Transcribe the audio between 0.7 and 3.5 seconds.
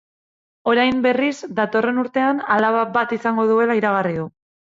Orain, berriz, datorren urtean alaba bat izango